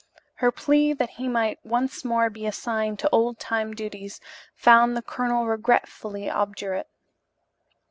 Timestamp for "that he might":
0.93-1.63